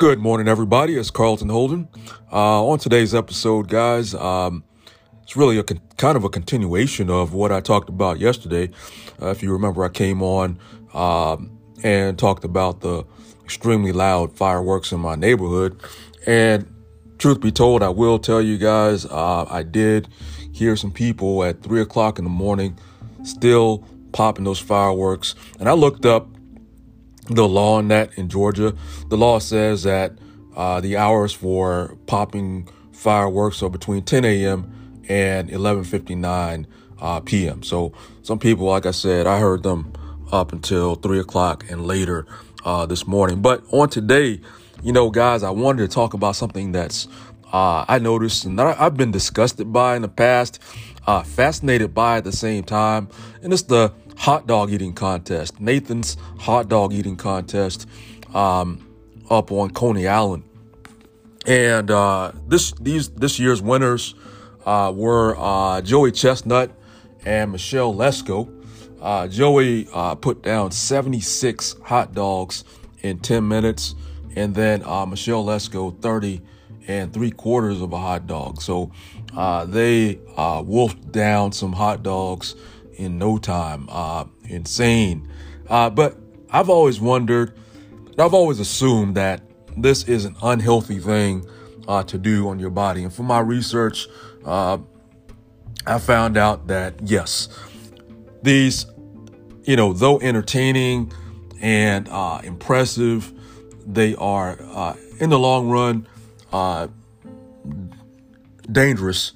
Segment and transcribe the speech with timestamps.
[0.00, 0.96] Good morning, everybody.
[0.96, 1.86] It's Carlton Holden.
[2.32, 4.64] Uh, on today's episode, guys, um,
[5.22, 8.70] it's really a con- kind of a continuation of what I talked about yesterday.
[9.20, 10.58] Uh, if you remember, I came on
[10.94, 11.50] um,
[11.82, 13.04] and talked about the
[13.44, 15.78] extremely loud fireworks in my neighborhood.
[16.24, 16.74] And
[17.18, 20.08] truth be told, I will tell you guys, uh, I did
[20.50, 22.78] hear some people at three o'clock in the morning
[23.22, 25.34] still popping those fireworks.
[25.58, 26.26] And I looked up
[27.30, 28.74] the law on that in Georgia.
[29.08, 30.12] The law says that
[30.56, 35.02] uh, the hours for popping fireworks are between 10 a.m.
[35.08, 36.66] and 11:59
[37.00, 37.62] uh, p.m.
[37.62, 39.92] So some people, like I said, I heard them
[40.32, 42.26] up until three o'clock and later
[42.64, 43.40] uh, this morning.
[43.40, 44.40] But on today,
[44.82, 47.08] you know, guys, I wanted to talk about something that's
[47.52, 50.60] uh, I noticed and I, have been disgusted by in the past,
[51.06, 53.08] uh, fascinated by at the same time,
[53.42, 57.88] and it's the hot dog eating contest, Nathan's hot dog eating contest,
[58.34, 58.86] um,
[59.30, 60.44] up on Coney Island.
[61.46, 64.14] And uh, this these this year's winners
[64.66, 66.70] uh, were uh, Joey Chestnut
[67.24, 68.54] and Michelle Lesco.
[69.00, 72.64] Uh, Joey uh, put down 76 hot dogs
[73.00, 73.94] in 10 minutes,
[74.36, 76.42] and then uh, Michelle Lesco 30
[76.86, 78.60] and three quarters of a hot dog.
[78.60, 78.92] So
[79.66, 82.54] they wolfed down some hot dogs
[83.00, 83.88] in no time.
[83.90, 85.28] Uh, insane.
[85.68, 86.16] Uh, but
[86.50, 87.56] I've always wondered,
[88.18, 89.42] I've always assumed that
[89.76, 91.48] this is an unhealthy thing
[91.88, 93.02] uh, to do on your body.
[93.02, 94.06] And from my research,
[94.44, 94.78] uh,
[95.86, 97.48] I found out that yes,
[98.42, 98.86] these,
[99.62, 101.12] you know, though entertaining
[101.60, 103.32] and uh, impressive,
[103.86, 106.06] they are uh, in the long run
[108.70, 109.32] dangerous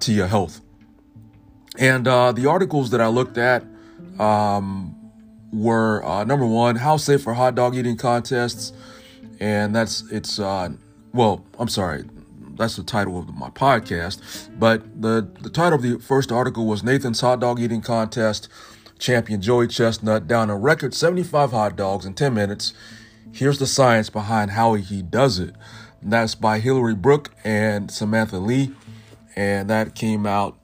[0.00, 0.60] to your health.
[1.78, 3.64] And uh, the articles that I looked at
[4.18, 4.96] um,
[5.52, 8.72] were uh, number one, how safe are hot dog eating contests?
[9.40, 10.70] And that's it's uh,
[11.12, 12.04] well, I'm sorry,
[12.56, 14.20] that's the title of my podcast.
[14.58, 18.48] But the the title of the first article was Nathan's hot dog eating contest.
[18.98, 22.74] Champion Joey Chestnut down a record 75 hot dogs in 10 minutes.
[23.32, 25.54] Here's the science behind how he does it.
[26.00, 28.72] And that's by Hilary Brueck and Samantha Lee.
[29.36, 30.58] And that came out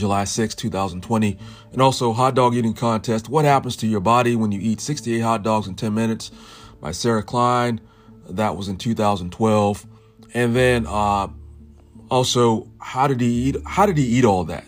[0.00, 1.38] July 6, 2020.
[1.72, 5.20] And also, Hot Dog Eating Contest What Happens to Your Body When You Eat 68
[5.20, 6.32] Hot Dogs in 10 Minutes
[6.80, 7.80] by Sarah Klein.
[8.28, 9.86] That was in 2012.
[10.34, 11.28] And then uh,
[12.10, 13.56] also, How Did He Eat?
[13.66, 14.64] How Did He Eat All That?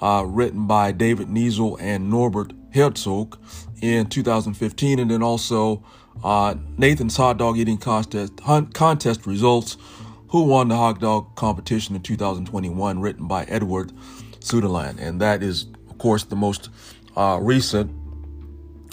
[0.00, 3.38] Uh, written by David Niesel and Norbert Herzog
[3.80, 4.98] in 2015.
[4.98, 5.84] And then also,
[6.24, 9.76] uh, Nathan's Hot Dog Eating Contest, hunt, contest Results.
[10.32, 13.00] Who won the hot dog competition in 2021?
[13.00, 13.92] Written by Edward
[14.42, 14.98] Sutelan.
[14.98, 16.68] And that is, of course, the most
[17.16, 17.90] uh, recent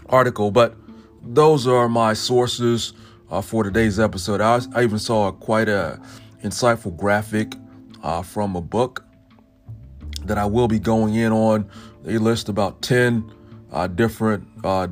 [0.07, 0.51] article.
[0.51, 0.75] But
[1.21, 2.93] those are my sources
[3.29, 4.41] uh, for today's episode.
[4.41, 5.99] I, I, even saw quite a
[6.43, 7.53] insightful graphic
[8.01, 9.05] uh, from a book
[10.25, 11.69] that I will be going in on.
[12.03, 13.31] They list about 10
[13.71, 14.87] uh, different uh,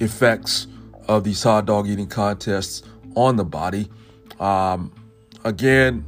[0.00, 0.66] effects
[1.08, 2.82] of these hot dog eating contests
[3.14, 3.90] on the body.
[4.38, 4.92] Um,
[5.44, 6.04] again,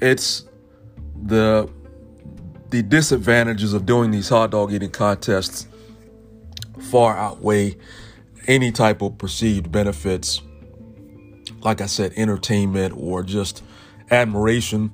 [0.00, 0.44] it's
[1.24, 1.68] the
[2.72, 5.68] the disadvantages of doing these hot dog eating contests
[6.90, 7.76] far outweigh
[8.48, 10.40] any type of perceived benefits.
[11.60, 13.62] Like I said, entertainment or just
[14.10, 14.90] admiration,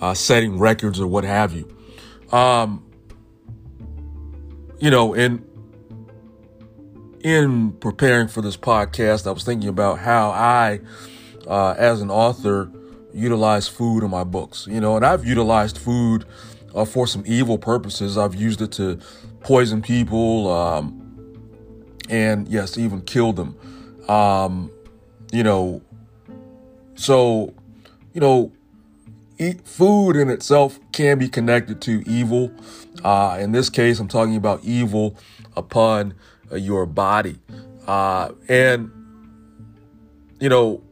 [0.00, 1.68] uh, setting records or what have you.
[2.30, 2.86] Um,
[4.78, 5.44] you know, in
[7.22, 10.80] in preparing for this podcast, I was thinking about how I,
[11.48, 12.70] uh, as an author,
[13.14, 16.24] utilize food in my books, you know, and I've utilized food
[16.74, 18.16] uh, for some evil purposes.
[18.16, 18.98] I've used it to
[19.40, 20.96] poison people, um,
[22.08, 23.56] and yes, even kill them.
[24.08, 24.70] Um,
[25.32, 25.82] you know,
[26.94, 27.54] so,
[28.12, 28.52] you know,
[29.38, 32.52] eat food in itself can be connected to evil.
[33.02, 35.16] Uh, in this case, I'm talking about evil
[35.56, 36.14] upon
[36.52, 37.38] uh, your body.
[37.86, 38.90] Uh, and,
[40.38, 40.82] you know,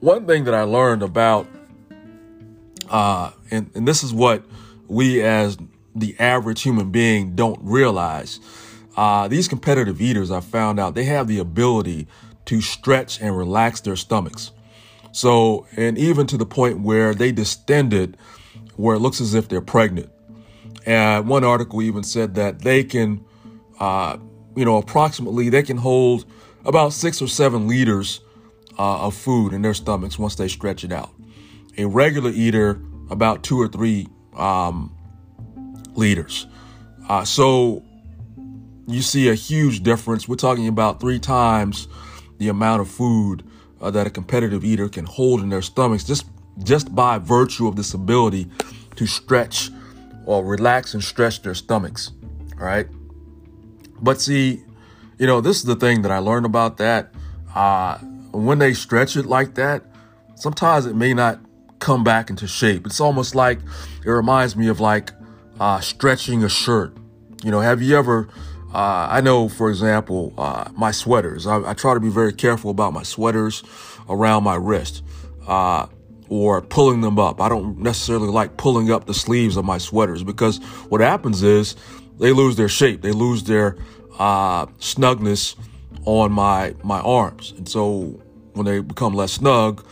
[0.00, 1.46] one thing that I learned about
[2.90, 4.44] uh, and, and this is what
[4.88, 5.56] we as
[5.94, 8.40] the average human being don't realize.
[8.96, 12.08] Uh, these competitive eaters, I found out, they have the ability
[12.46, 14.50] to stretch and relax their stomachs.
[15.12, 18.16] So, and even to the point where they distend it,
[18.76, 20.10] where it looks as if they're pregnant.
[20.86, 23.24] And one article even said that they can,
[23.78, 24.18] uh,
[24.56, 26.24] you know, approximately they can hold
[26.64, 28.20] about six or seven liters
[28.78, 31.10] uh, of food in their stomachs once they stretch it out
[31.80, 32.80] a regular eater
[33.10, 34.06] about two or three
[34.36, 34.94] um,
[35.94, 36.46] liters.
[37.08, 37.82] Uh, so
[38.86, 40.28] you see a huge difference.
[40.28, 41.88] We're talking about three times
[42.38, 43.44] the amount of food
[43.80, 46.26] uh, that a competitive eater can hold in their stomachs just
[46.62, 48.46] just by virtue of this ability
[48.96, 49.70] to stretch
[50.26, 52.12] or relax and stretch their stomachs.
[52.58, 52.86] All right.
[54.02, 54.62] But see,
[55.18, 57.14] you know, this is the thing that I learned about that.
[57.54, 57.98] Uh,
[58.32, 59.84] when they stretch it like that,
[60.34, 61.40] sometimes it may not
[61.80, 62.86] come back into shape.
[62.86, 63.58] It's almost like
[64.04, 65.12] it reminds me of like
[65.58, 66.96] uh, stretching a shirt.
[67.42, 68.28] You know, have you ever?
[68.72, 71.46] Uh, I know, for example, uh, my sweaters.
[71.46, 73.64] I, I, try to be very careful about my sweaters
[74.08, 75.02] around my wrist
[75.48, 75.88] uh,
[76.28, 77.40] or pulling them up.
[77.40, 81.74] I don't necessarily like pulling up the sleeves of my sweaters because what happens is
[82.20, 83.76] they lose their shape, they lose their
[84.20, 85.56] uh, snugness
[86.04, 88.20] on my my arms, and so
[88.52, 89.84] when they become less snug,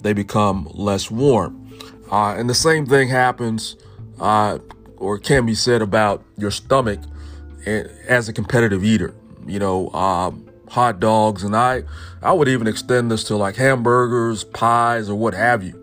[0.00, 1.62] they become less warm.
[2.10, 3.76] Uh, and the same thing happens,
[4.20, 4.58] uh,
[4.96, 7.00] or can be said about your stomach
[7.66, 9.14] eh, as a competitive eater.
[9.46, 11.84] You know, um, hot dogs, and I,
[12.22, 15.82] I would even extend this to like hamburgers, pies, or what have you.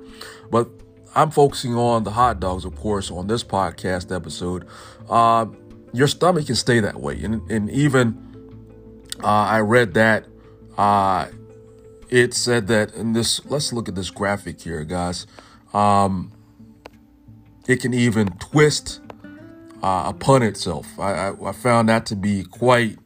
[0.49, 0.69] But
[1.15, 4.67] I'm focusing on the hot dogs, of course, on this podcast episode.
[5.09, 5.45] Uh,
[5.93, 8.17] your stomach can stay that way, and, and even
[9.23, 10.25] uh, I read that
[10.77, 11.27] uh,
[12.09, 15.27] it said that in this let's look at this graphic here guys.
[15.73, 16.31] Um,
[17.67, 19.01] it can even twist
[19.81, 20.87] uh, upon itself.
[20.99, 22.99] I, I, I, found that to be quite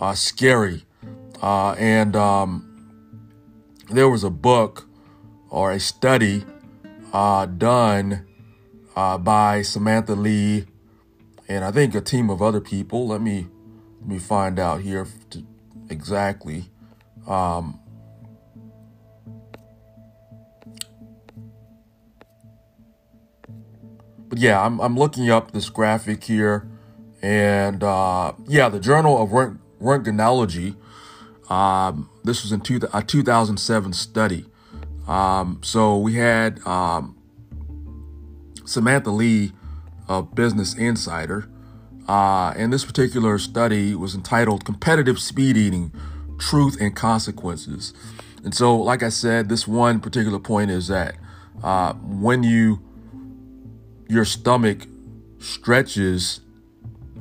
[0.00, 0.84] uh, scary.
[1.40, 2.66] Uh, and um,
[3.90, 4.88] there was a book
[5.50, 6.44] or a study
[7.12, 8.26] uh, done
[8.96, 10.66] uh, by Samantha Lee
[11.50, 13.08] and I think a team of other people.
[13.08, 13.48] Let me
[13.98, 15.06] let me find out here
[15.90, 16.70] exactly.
[17.26, 17.80] Um,
[24.30, 26.66] but yeah, I'm, I'm looking up this graphic here.
[27.20, 29.30] And uh, yeah, the Journal of
[29.80, 30.76] Roentgenology,
[31.50, 34.46] um, this was in two, a 2007 study.
[35.06, 37.18] Um, so we had um,
[38.64, 39.52] Samantha Lee
[40.08, 41.50] of Business Insider.
[42.08, 45.92] Uh, and this particular study was entitled Competitive Speed Eating
[46.38, 47.92] Truth and Consequences.
[48.44, 51.16] And so, like I said, this one particular point is that
[51.62, 52.80] uh, when you
[54.10, 54.86] your stomach
[55.38, 56.40] stretches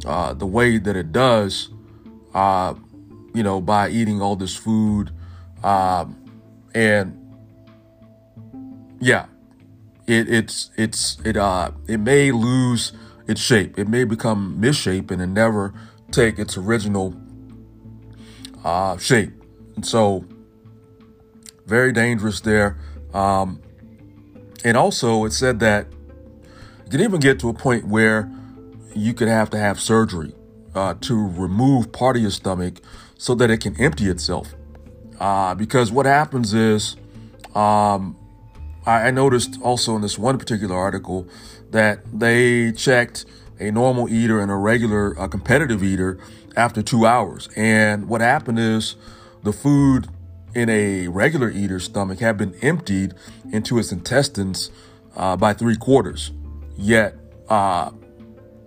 [0.05, 1.69] uh, the way that it does,
[2.33, 2.73] uh,
[3.33, 5.11] you know, by eating all this food.
[5.63, 6.15] Um,
[6.73, 7.15] and
[8.99, 9.27] yeah,
[10.07, 12.91] it, it's, it's, it, uh, it may lose
[13.27, 13.77] its shape.
[13.77, 15.73] It may become misshapen and never
[16.11, 17.13] take its original
[18.65, 19.33] uh, shape.
[19.75, 20.25] And so,
[21.67, 22.79] very dangerous there.
[23.13, 23.61] Um,
[24.63, 25.85] and also, it said that
[26.89, 28.31] can even get to a point where
[28.95, 30.33] you could have to have surgery
[30.75, 32.81] uh, to remove part of your stomach
[33.17, 34.53] so that it can empty itself.
[35.19, 36.95] Uh, because what happens is,
[37.55, 38.17] um,
[38.85, 41.27] I, I noticed also in this one particular article
[41.71, 43.25] that they checked
[43.59, 46.17] a normal eater and a regular a competitive eater
[46.55, 47.49] after two hours.
[47.55, 48.95] And what happened is
[49.43, 50.07] the food
[50.55, 53.13] in a regular eater's stomach had been emptied
[53.51, 54.71] into its intestines
[55.15, 56.31] uh, by three quarters.
[56.79, 57.15] Yet
[57.49, 57.91] uh,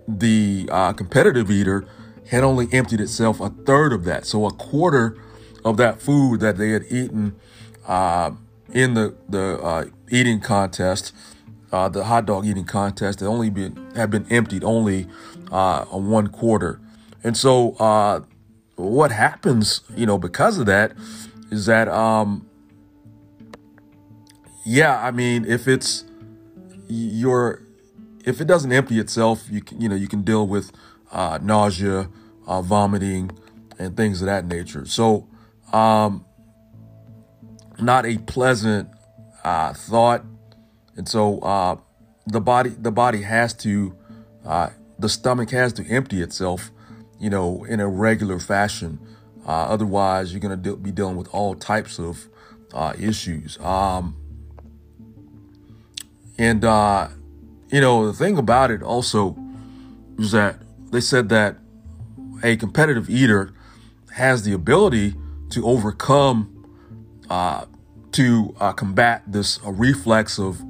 [0.07, 1.85] the uh, competitive eater
[2.29, 4.25] had only emptied itself a third of that.
[4.27, 5.17] So a quarter
[5.65, 7.35] of that food that they had eaten
[7.87, 8.31] uh,
[8.71, 11.11] in the the uh, eating contest,
[11.71, 15.07] uh, the hot dog eating contest, had only been had been emptied only
[15.51, 16.79] uh, on one quarter.
[17.23, 17.71] And so
[18.75, 20.93] what happens, you know, because of that,
[21.49, 22.47] is that um,
[24.65, 26.05] yeah, I mean, if it's
[26.87, 27.62] your
[28.23, 30.71] if it doesn't empty itself, you can, you know, you can deal with
[31.11, 32.09] uh, nausea,
[32.47, 33.31] uh, vomiting,
[33.77, 34.85] and things of that nature.
[34.85, 35.27] So,
[35.71, 36.25] um,
[37.79, 38.89] not a pleasant
[39.43, 40.23] uh, thought,
[40.95, 41.77] and so uh,
[42.27, 43.95] the body the body has to
[44.45, 46.71] uh, the stomach has to empty itself,
[47.19, 48.99] you know, in a regular fashion.
[49.45, 52.27] Uh, otherwise, you're going to de- be dealing with all types of
[52.97, 53.59] issues.
[53.59, 54.15] Um,
[56.37, 56.63] and
[57.73, 59.35] you know, the thing about it also
[60.19, 60.57] is that
[60.91, 61.57] they said that
[62.43, 63.51] a competitive eater
[64.11, 65.15] has the ability
[65.49, 66.67] to overcome,
[67.31, 67.65] uh,
[68.11, 70.61] to uh, combat this uh, reflex of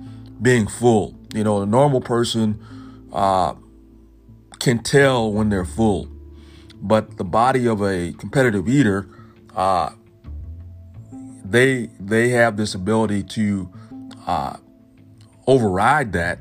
[0.42, 1.14] being full.
[1.36, 2.64] You know, a normal person
[3.12, 3.56] uh,
[4.60, 6.08] can tell when they're full,
[6.82, 9.10] but the body of a competitive eater,
[9.58, 9.90] uh,
[11.44, 13.70] they they have this ability to
[14.26, 14.56] uh,
[15.46, 16.40] override that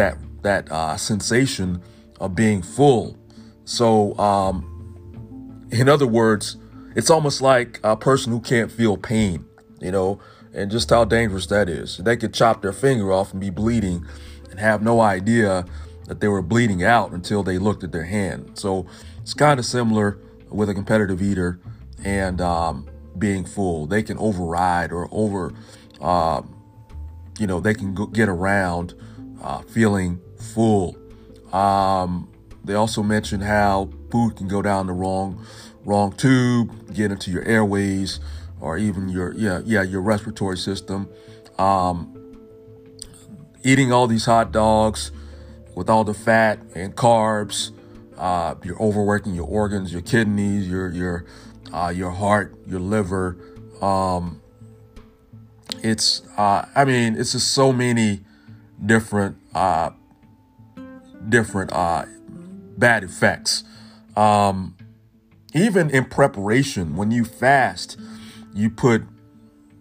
[0.00, 1.82] that that uh, sensation
[2.18, 3.16] of being full.
[3.64, 6.56] So, um, in other words,
[6.96, 9.44] it's almost like a person who can't feel pain,
[9.78, 10.18] you know,
[10.54, 11.98] and just how dangerous that is.
[11.98, 14.06] They could chop their finger off and be bleeding
[14.50, 15.66] and have no idea
[16.06, 18.58] that they were bleeding out until they looked at their hand.
[18.58, 18.86] So
[19.20, 21.60] it's kind of similar with a competitive eater
[22.02, 22.88] and um,
[23.18, 23.86] being full.
[23.86, 25.52] They can override or over,
[26.00, 26.40] uh,
[27.38, 28.94] you know, they can get around
[29.42, 30.96] uh, feeling full.
[31.52, 32.30] Um,
[32.64, 35.44] they also mentioned how food can go down the wrong
[35.84, 38.20] wrong tube, get into your airways,
[38.60, 41.08] or even your yeah yeah your respiratory system.
[41.58, 42.16] Um,
[43.64, 45.12] eating all these hot dogs
[45.74, 47.70] with all the fat and carbs,
[48.18, 51.24] uh, you're overworking your organs, your kidneys, your your
[51.72, 53.36] uh, your heart, your liver.
[53.80, 54.42] Um,
[55.82, 58.20] it's uh, I mean it's just so many
[58.84, 59.90] different uh,
[61.28, 62.04] different uh,
[62.76, 63.64] bad effects.
[64.16, 64.76] Um,
[65.54, 67.98] even in preparation, when you fast,
[68.54, 69.02] you put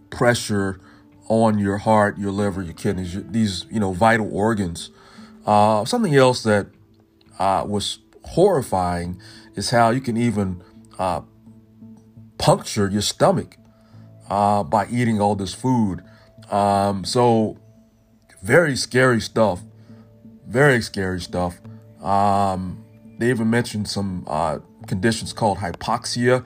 [0.09, 0.79] pressure
[1.27, 4.89] on your heart, your liver, your kidneys, your, these you know vital organs.
[5.45, 6.67] Uh, something else that
[7.39, 9.19] uh, was horrifying
[9.55, 10.61] is how you can even
[10.97, 11.21] uh,
[12.37, 13.57] puncture your stomach
[14.29, 16.03] uh, by eating all this food.
[16.51, 17.57] Um, so
[18.41, 19.61] very scary stuff.
[20.47, 21.59] Very scary stuff.
[22.01, 22.83] Um,
[23.17, 26.45] they even mentioned some uh, conditions called hypoxia,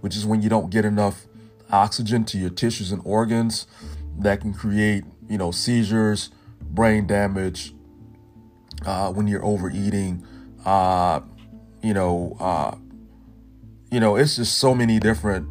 [0.00, 1.26] which is when you don't get enough
[1.70, 3.66] oxygen to your tissues and organs
[4.18, 6.30] that can create, you know, seizures,
[6.60, 7.74] brain damage
[8.86, 10.24] uh, when you're overeating.
[10.64, 11.20] Uh,
[11.82, 12.76] you know, uh,
[13.90, 15.48] you know, it's just so many different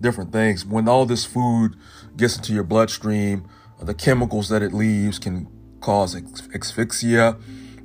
[0.00, 0.64] different things.
[0.64, 1.74] When all this food
[2.16, 3.48] gets into your bloodstream,
[3.80, 5.48] the chemicals that it leaves can
[5.80, 6.14] cause
[6.54, 7.36] asphyxia,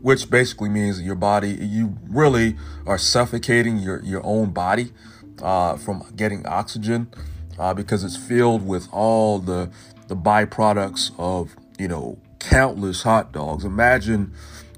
[0.02, 2.56] which basically means your body, you really
[2.86, 4.92] are suffocating your, your own body
[5.42, 7.08] uh, from getting oxygen
[7.60, 9.70] uh, because it's filled with all the,
[10.08, 13.64] the byproducts of, you know, countless hot dogs.
[13.64, 14.34] Imagine,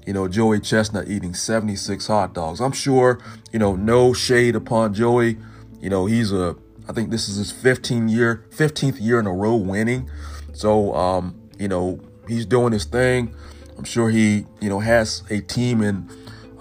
[0.06, 2.60] you know, Joey Chestnut eating 76 hot dogs.
[2.60, 3.20] I'm sure,
[3.52, 5.38] you know, no shade upon Joey.
[5.80, 6.56] You know, he's a,
[6.88, 10.10] I think this is his 15 year, 15th year in a row winning.
[10.54, 13.34] So, um, you know, he's doing his thing.
[13.76, 16.08] I'm sure he, you know, has a team in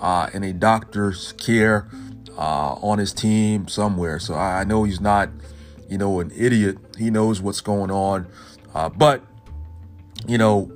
[0.02, 1.88] uh, in a doctor's care
[2.38, 4.20] uh, on his team somewhere.
[4.20, 5.30] So I know he's not,
[5.90, 6.78] you know, an idiot.
[6.98, 8.28] He knows what's going on.
[8.74, 9.22] Uh, but,
[10.28, 10.72] you know,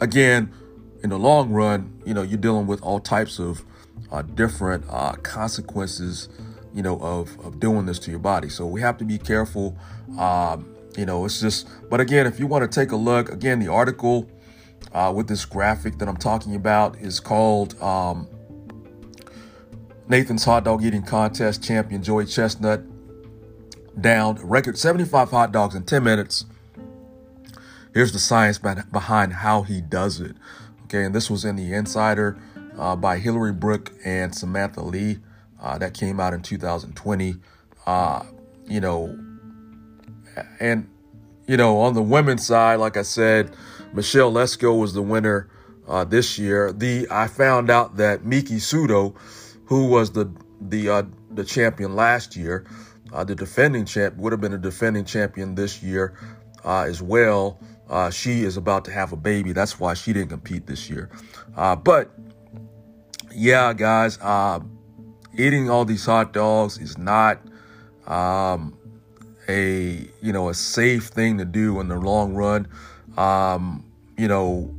[0.00, 0.52] again,
[1.02, 3.64] in the long run, you know, you're dealing with all types of
[4.12, 6.28] uh, different uh, consequences,
[6.74, 8.48] you know, of, of doing this to your body.
[8.48, 9.76] So we have to be careful.
[10.18, 13.58] Um, you know, it's just, but again, if you want to take a look, again,
[13.58, 14.28] the article
[14.92, 18.28] uh, with this graphic that I'm talking about is called um,
[20.08, 22.82] Nathan's Hot Dog Eating Contest Champion Joey Chestnut
[24.00, 26.44] downed record 75 hot dogs in 10 minutes.
[27.92, 30.36] Here's the science behind how he does it.
[30.84, 32.36] Okay, and this was in the Insider
[32.76, 35.18] uh, by Hilary Brueck and Samantha Lee.
[35.60, 37.36] Uh, that came out in 2020.
[37.86, 38.24] Uh,
[38.66, 39.16] you know,
[40.60, 40.88] and
[41.46, 43.54] you know, on the women's side, like I said,
[43.92, 45.48] Michelle Lesco was the winner
[45.86, 46.72] uh, this year.
[46.72, 49.14] The I found out that Miki Sudo,
[49.66, 52.66] who was the the uh, the champion last year,
[53.12, 56.18] uh, the defending champ would have been a defending champion this year
[56.64, 57.60] uh, as well.
[57.88, 59.52] Uh, she is about to have a baby.
[59.52, 61.10] That's why she didn't compete this year.
[61.54, 62.10] Uh, but
[63.30, 64.18] yeah, guys,
[65.36, 67.40] eating all these hot dogs is not.
[68.06, 68.78] Um,
[69.48, 72.68] a you know a safe thing to do in the long run.
[73.16, 73.84] Um,
[74.16, 74.74] you know,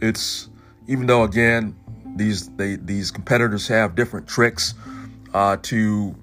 [0.00, 0.48] it's
[0.86, 1.76] even though again
[2.16, 4.74] these they these competitors have different tricks
[5.32, 6.14] uh, to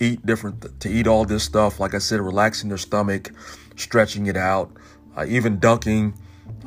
[0.00, 1.80] eat different to eat all this stuff.
[1.80, 3.30] Like I said, relaxing their stomach,
[3.76, 4.70] stretching it out,
[5.16, 6.14] uh, even dunking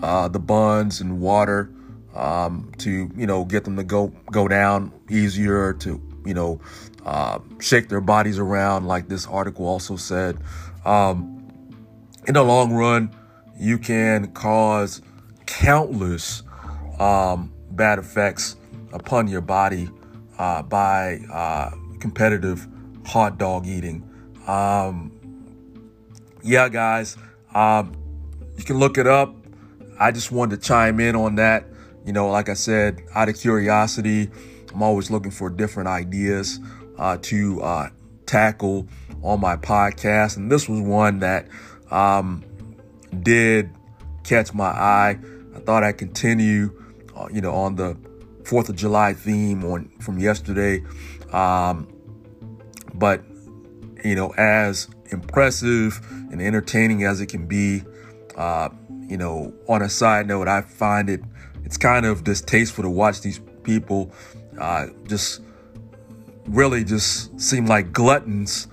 [0.01, 1.70] uh, the buns in water
[2.15, 6.60] um, to you know get them to go go down easier to you know
[7.05, 10.38] uh, shake their bodies around, like this article also said.
[10.86, 11.39] Um,
[12.27, 13.13] in the long run,
[13.60, 15.01] you can cause
[15.45, 16.43] countless
[17.00, 18.55] um, bad effects
[18.93, 19.89] upon your body
[20.38, 22.67] uh, by uh, competitive
[23.05, 24.10] hot dog eating.
[24.48, 25.12] Um,
[26.41, 27.17] yeah, guys,
[27.53, 27.93] um,
[28.57, 29.36] you can look it up.
[30.00, 31.65] I just wanted to chime in on that.
[32.05, 34.29] You know, like I said, out of curiosity,
[34.74, 36.60] I'm always looking for different ideas
[36.97, 37.89] uh, to uh,
[38.25, 38.88] tackle
[39.21, 40.38] on my podcast.
[40.38, 41.47] And this was one that
[41.91, 42.43] um,
[43.21, 43.69] did
[44.23, 45.19] catch my eye.
[45.55, 46.79] I thought I'd continue,
[47.15, 47.97] uh, you know, on the
[48.45, 50.83] Fourth of July theme on from yesterday.
[51.31, 51.88] Um,
[52.93, 53.23] but
[54.03, 57.83] you know, as impressive and entertaining as it can be.
[58.35, 58.69] Uh,
[59.07, 61.21] you know, on a side note, I find it
[61.63, 64.12] it's kind of distasteful to watch these people
[64.59, 65.41] uh, just
[66.47, 68.67] really just seem like gluttons.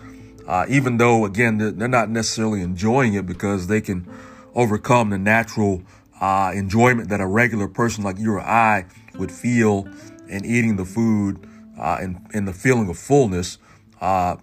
[0.46, 4.06] Uh, even though, again, they're, they're, not necessarily enjoying it because they can
[4.54, 5.82] overcome the natural
[6.20, 8.86] uh, enjoyment that a regular person like you or I
[9.16, 9.88] would feel
[10.28, 11.46] in eating the food
[11.78, 13.58] uh, and, and the feeling of fullness.
[14.00, 14.36] Uh,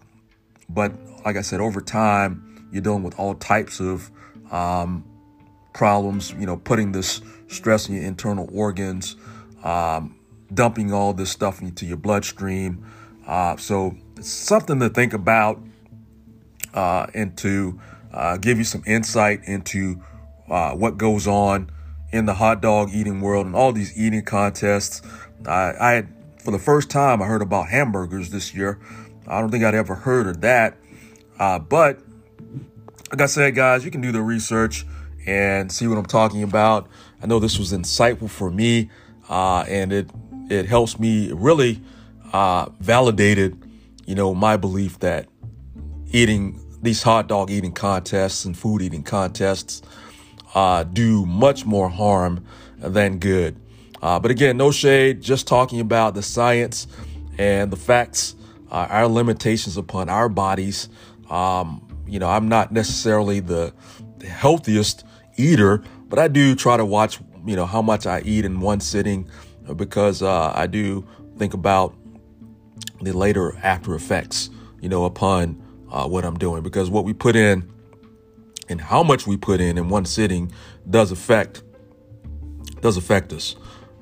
[0.69, 0.93] but
[1.25, 4.09] like I said, over time, you're dealing with all types of
[4.51, 5.03] um,
[5.73, 9.15] problems, you know, putting this stress in your internal organs,
[9.63, 10.15] um,
[10.53, 12.85] dumping all this stuff into your bloodstream.
[13.27, 15.61] Uh, so it's something to think about
[16.73, 17.79] uh, and to
[18.13, 20.01] uh, give you some insight into
[20.49, 21.69] uh, what goes on
[22.11, 25.01] in the hot dog eating world and all these eating contests.
[25.45, 28.79] I, I had, for the first time, I heard about hamburgers this year.
[29.27, 30.77] I don't think I'd ever heard of that.
[31.37, 31.99] Uh, but
[33.11, 34.85] like I said, guys, you can do the research
[35.25, 36.87] and see what I'm talking about.
[37.21, 38.89] I know this was insightful for me,
[39.29, 40.09] uh, and it
[40.49, 41.81] it helps me really
[42.33, 43.61] uh, validated,
[44.05, 45.27] you know, my belief that
[46.11, 49.81] eating these hot dog eating contests and food eating contests
[50.55, 52.45] uh, do much more harm
[52.77, 53.59] than good.
[54.01, 56.87] Uh, but again, no shade, just talking about the science
[57.37, 58.35] and the facts,
[58.71, 60.89] uh, our limitations upon our bodies.
[61.29, 63.73] Um, you know, I'm not necessarily the,
[64.19, 65.03] the healthiest
[65.35, 68.79] eater, but I do try to watch, you know, how much I eat in one
[68.79, 69.29] sitting
[69.75, 71.05] because uh, I do
[71.37, 71.95] think about
[73.01, 74.49] the later after effects,
[74.81, 75.61] you know, upon
[75.91, 76.63] uh, what I'm doing.
[76.63, 77.71] Because what we put in
[78.69, 80.51] and how much we put in in one sitting
[80.89, 81.63] does affect
[82.81, 83.55] does affect us.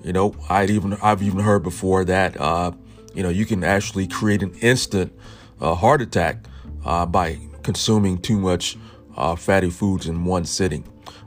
[0.04, 2.72] You know, I even I've even heard before that uh,
[3.14, 5.14] you know you can actually create an instant
[5.62, 6.46] uh, heart attack
[6.84, 8.78] uh, by consuming too much
[9.16, 10.84] uh, fatty foods in one sitting.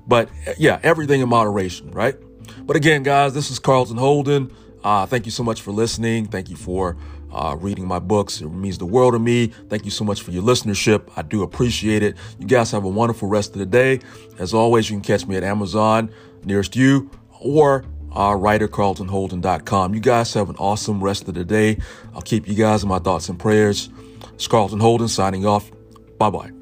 [0.07, 2.17] But yeah, everything in moderation, right?
[2.61, 4.55] But again, guys, this is Carlton Holden.
[4.83, 6.27] Uh, thank you so much for listening.
[6.27, 6.97] Thank you for
[7.33, 8.41] uh, reading my books.
[8.41, 9.49] It means the world to me.
[9.69, 11.11] Thank you so much for your listenership.
[11.17, 12.17] I do appreciate it.
[12.39, 14.01] You guys have a wonderful rest of the day.
[14.39, 16.11] As always, you can catch me at Amazon
[16.45, 17.11] nearest you
[17.41, 19.95] or uh, writercarltonholden.com.
[19.95, 21.79] You guys have an awesome rest of the day.
[22.15, 23.91] I'll keep you guys in my thoughts and prayers.
[24.35, 25.71] It's Carlton Holden signing off.
[26.19, 26.58] Bye bye.